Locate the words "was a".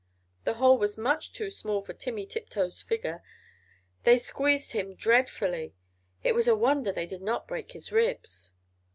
6.33-6.55